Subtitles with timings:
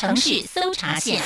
[0.00, 1.20] 城市搜查线。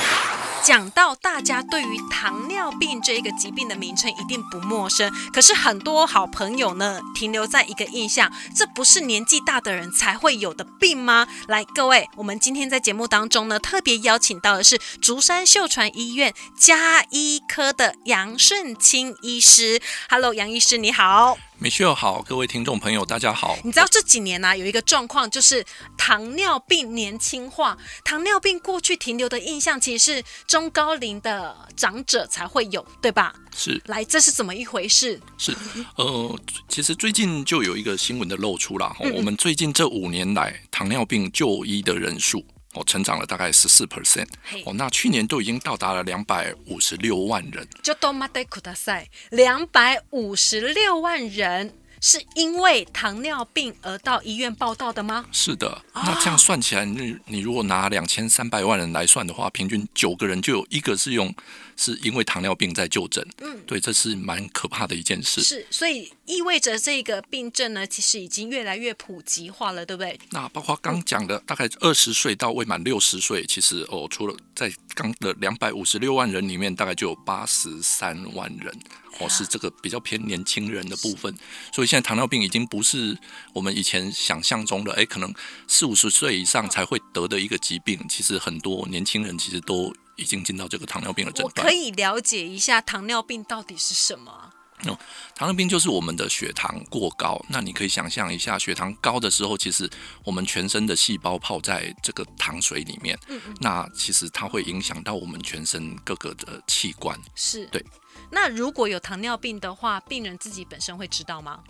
[0.64, 11.29] 讲到大家对于糖尿病这一个疾病的名称一定不陌生，可是很多好朋友呢，停留在一个印象，这不是年纪大的人才会有的病吗？
[11.46, 19.80] 来，各位，我们今天在节目当中呢，特别邀请到的是竹山秀传医院加医科的杨顺清医师。
[20.09, 21.38] Hello，杨医师，你好。
[21.65, 23.57] 美秀好，各位听众朋友，大家好。
[23.65, 25.65] 你知道这几年呢、啊，有一个状况，就是
[25.97, 27.75] 糖尿病年轻化。
[28.05, 33.35] 糖尿病过去停留的印象，其实是中高龄的长者才会有，对吧？
[33.57, 33.80] 是。
[33.87, 35.19] 来，这是怎么一回事？
[35.38, 35.57] 是，
[35.97, 36.38] 呃，
[36.69, 42.45] 其实最近就有一个新闻的露出了，嗯嗯我们最近这五年来糖尿病就医的人数。
[42.74, 44.28] 哦，成长了大概十四 percent，
[44.66, 47.66] 哦，那去年都已经到达了两百五十六万人。
[47.82, 55.24] 就多马德库大赛，两百五十六万人是因为糖尿病而到医院报道的吗？
[55.32, 61.34] 是的，那这样算起来，你你如果拿两千三百万人来算的话，平均九个人就有一个是用。
[61.77, 65.42] 是因为糖尿病在就诊，嗯，对，这是蛮可怕的一件事。
[65.42, 70.19] 是，所以意味着这个病症呢，其实已经越来越普及化了，对不对？
[70.30, 78.75] 那包括刚讲的，大概二十岁到未满六十岁，其实哦，除了在刚的两百五十六万人里面，大概就有八十三万人
[79.20, 81.34] 哦，是这个比较偏年轻人的部分。
[81.72, 83.17] 所以现在糖尿病已经不是
[83.52, 85.33] 我们以前想象中的，哎，可能
[85.67, 87.98] 四五十岁以上才会得的一个疾病。
[88.08, 89.95] 其实很多年轻人其实都。
[90.17, 91.67] 已经进到这个糖尿病的诊断。
[91.67, 94.52] 我可以了解一下糖尿病到底是什么？
[94.86, 94.98] 哦，
[95.34, 97.42] 糖尿病就是我们的血糖过高。
[97.48, 99.89] 那你可以想象一下，血糖高的时候，其实
[100.25, 103.19] 我们全身的细胞泡在这个糖水里面。
[103.28, 103.56] 嗯嗯。
[103.61, 107.19] 那其实它会影响到我们全身各个的器官。
[107.34, 107.64] 是。
[107.67, 107.84] 对。
[108.30, 111.62] 那如果有糖尿病的话，病人自己本身会知道吗？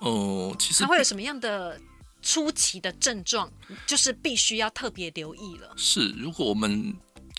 [0.00, 1.80] 哦、呃，其实他会有什么样的
[2.20, 3.50] 初期的症状？
[3.86, 5.72] 就是必须要特别留意了。
[5.76, 6.94] 是，如果我们。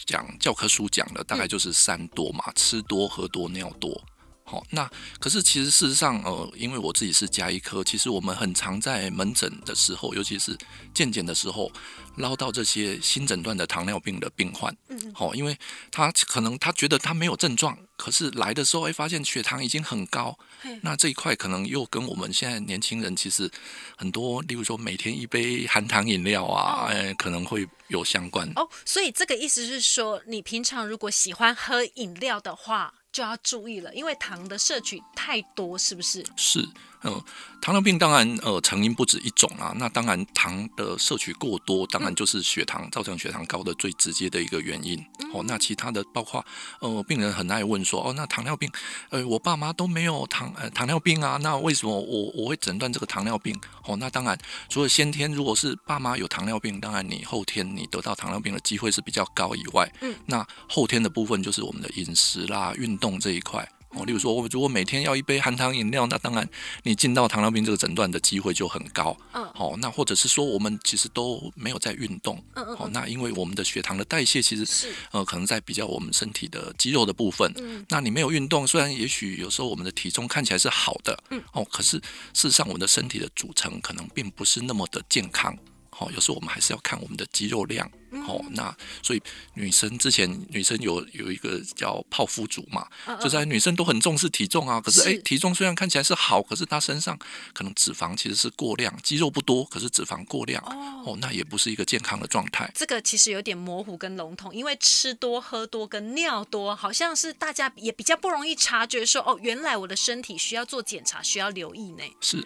[0.06, 4.04] 讲教科书讲的大概就是三多嘛，嗯、吃多、喝多、尿多。
[4.46, 10.56] 好，那可是其实事实上，呃，因为我自己是加医科，其实我们很常在门诊的时候，尤其是
[10.94, 11.72] 健检的时候，
[12.18, 14.76] 捞到这些新诊断的糖尿病的病患。
[14.90, 15.58] 嗯，好，因为
[15.92, 20.38] 他可能他觉得他没有症状，可是来的时候，哎，发现血糖已经很高。
[20.82, 23.50] 那这一块可能又跟我们现在年轻人其实
[23.98, 28.48] 很多，例如说每天一杯含糖饮料啊，哎，可能会有相关。
[28.58, 32.94] 哦，所以这个意思是说，你平常如果喜欢喝饮料的话。
[33.14, 36.26] 就要注意了，因为糖的摄取太多，是不是？
[36.36, 36.68] 是。
[37.06, 37.22] 嗯，
[37.62, 39.74] 糖尿病当然呃成因不止一种啊。
[39.76, 44.98] 那当然糖的摄取过多，当然就是血糖造成血糖高的最直接的一个原因。
[45.34, 46.44] 哦，那其他的包括
[46.80, 48.72] 呃病人很爱问说，哦，那糖尿病，
[49.10, 53.54] 呃我爸妈都没有糖呃糖尿病啊，那为什么我我会诊断这个糖尿病？
[53.84, 63.68] 哦，那当然除了先天如果是爸妈有糖尿病，当然你后天你得到糖尿病的机会是比较高以外，嗯，那后天的部分就是我们的饮食啦、运动这一块。
[63.96, 66.50] 哦，例如说，我如果每天要一杯含糖饮料，那当然
[66.82, 69.16] 你进到糖尿病这个诊断的机会就很高。
[69.34, 72.44] 嗯，好，那或者是说，我们其实都没有在运动。
[72.56, 72.76] 嗯嗯。
[72.76, 77.54] 好，那因为我们的血糖的代谢其实是呃，可能在比较我们身体的肌肉的部分。
[77.58, 77.86] 嗯。
[77.88, 81.24] 那你没有运动，虽然也许有时候我们的体重看起来是好的。
[81.30, 81.40] 嗯。
[81.52, 81.98] 哦，可是
[82.34, 85.56] 事实上，我们的身体的组成可能并不是那么的健康。
[85.92, 87.88] 好，有时候我们还是要看我们的肌肉量。
[88.22, 89.22] 好，那所以
[89.56, 92.88] 女生之前女生有有一个叫泡芙族嘛，
[93.22, 97.18] 就在女生都很重视体重啊，可是哎，体重虽然看起来是好，可是她身上
[97.54, 100.64] 可能脂肪其实是过量，肌肉不多，可是脂肪过量，
[101.06, 102.70] 哦，那也不是一个健康的状态。
[102.76, 112.04] 这个其实有点模糊跟笼统，因为吃多喝多跟尿多，好像是大家也比较不容易察觉说，哦，原来我的身体需要做检查，需要留意呢。
[112.22, 112.46] 是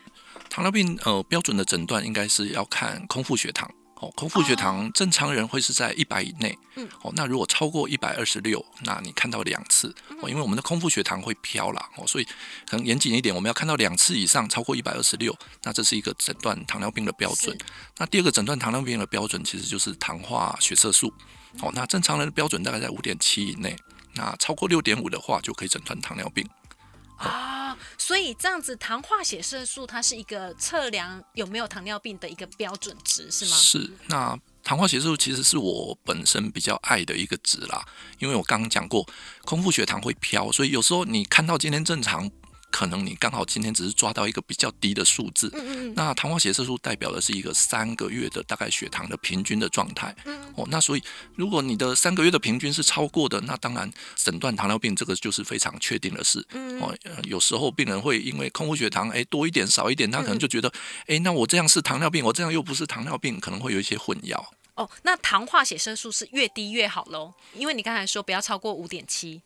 [0.49, 3.69] 糖尿病呃标准的诊断应该是要看空腹血糖。
[3.99, 6.57] 哦，空腹血糖正常人会是在一百以内。
[6.75, 12.23] 嗯，哦，那如果超过一百二十六，那你看到两次哦，因为我们的空腹血糖会飘啦，哦，所以
[12.69, 17.57] 可能严谨一点，我们要看到两次以上超过一百二十六，那这是一个诊断糖尿病的标准。
[17.97, 21.11] 那第二个诊断糖尿病的标准其实就是糖化血色素。
[21.61, 23.75] 哦，那正常人的标准大概在五点七以内，
[24.13, 26.47] 那超过六点五的话就可以诊断糖尿病。
[27.17, 27.56] 啊，
[27.97, 33.55] 所以这样子，糖化血色素它是一个测量有没有糖尿病的一个标准值，是吗？
[33.55, 33.91] 是。
[34.07, 37.83] 那糖化血色素其实是我本身比较爱的一个值啦，
[38.19, 39.05] 因为我刚刚讲过，
[39.43, 42.29] 空腹血糖会飘，所以有时候你看到今天正常。
[42.71, 51.03] 可能你刚好今天只是抓到一个比较低的数字，嗯嗯，那糖化血色素代表的是一个三个月的大概血糖的平均的状态，嗯，哦，那所以
[51.35, 60.71] 如果你的三个月的平均是超过的，那当然诊断糖尿病这个就是非常确定的事，嗯，哦，有时候病人会因为空腹血糖哎多一点少一点，他可能就觉得
[61.07, 64.43] 哎，那我这样是糖尿病，我这样又不是糖尿病，可能会有一些混淆。
[64.75, 67.33] 哦，那糖化血色素是越低越好喽？
[67.55, 69.41] 因为你刚才说不要超过五点七。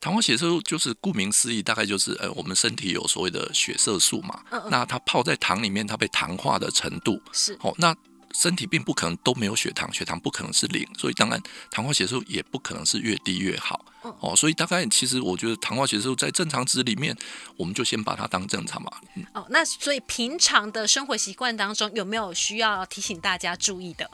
[0.00, 4.40] 糖化血色素就是顾名思义，大概就是呃，我们身体有所谓的血色素嘛。
[4.50, 4.70] 嗯嗯。
[4.70, 7.58] 那它泡在糖里面，它被糖化的程度是。
[7.62, 7.94] 哦，那
[8.32, 11.40] 身体并不可能都没有血糖，血糖不可能是零，所以当然
[11.70, 13.84] 糖化血色素也不可能是越低越好。
[14.04, 14.14] 嗯。
[14.20, 17.16] 哦，所以大概其实我觉得糖化血色素在正常值里面，
[17.56, 18.90] 我们就先把它当正常嘛。
[19.14, 19.24] 嗯。
[19.34, 24.08] 哦，那所以平常的生活习惯当中有没有需要提醒大家注意的？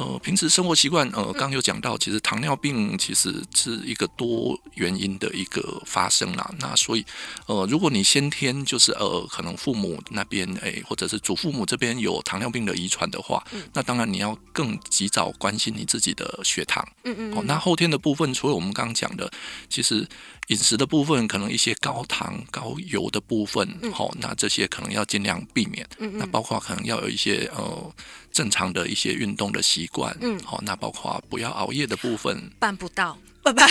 [0.00, 6.50] 呃，平时生活习惯，呃，刚刚有讲到，其实糖尿病其实是一个多原因的一个发生啦。
[6.58, 7.04] 那所以，
[7.44, 13.44] 呃，如果你先天就是呃，可能父母那边诶，或者是祖父母这边有糖尿病的遗传的话，
[13.74, 16.82] 那当然你要更及早关心你自己的血糖。
[17.04, 17.36] 嗯嗯。
[17.36, 19.30] 哦，那后天的部分，除了我们刚刚讲的，
[19.68, 20.08] 其实
[20.50, 25.84] 饮食的部分，可能一些高糖高油的部分，好，那这些可能要尽量避免。
[25.98, 26.18] 嗯嗯。
[26.18, 27.92] 那包括可能要有一些呃。
[28.32, 33.66] 正常的一些运动的习惯，嗯，好，那包括不要熬夜的部分，办不到，拜拜。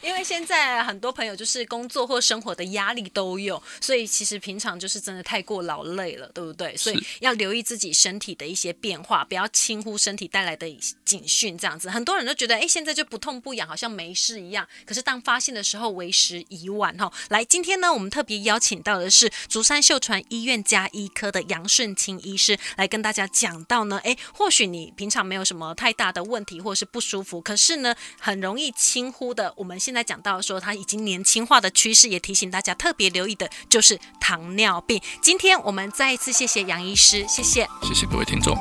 [0.00, 6.76] 因为现在很多朋友就是工作或生活的压力都有，所以其实平常就是真的太过劳累了，对不对？
[6.76, 10.66] 所以要留意自己身体的一些变化，不要轻忽身体带来的
[11.04, 11.56] 警讯。
[11.56, 14.66] 这样子，很多人都觉得，哎，现在就不痛不痒，好像没事一样。
[14.84, 17.12] 可是当发现的时候，为时已晚哈。
[17.28, 35.00] 来，今天呢，我们特别邀请到的是竹山秀传医院加医科的杨顺清医师，来跟大家讲到呢，哎，或许你平常没有什么太大的问题或是不舒服，可是呢，很容易轻忽的，我们现在讲到说他已经年轻化的趋势，也提醒大家特别留意的就是糖尿病。
[35.22, 38.56] 今天我们再一次谢谢杨医师，谢谢，谢谢各位听众。